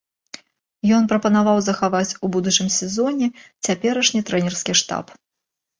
Ён 0.99 1.03
прапанаваў 1.11 1.57
захаваць 1.67 2.17
у 2.23 2.31
будучым 2.37 2.67
сезоне 2.79 3.27
цяперашні 3.65 4.21
трэнерскі 4.33 4.73
штаб. 4.83 5.05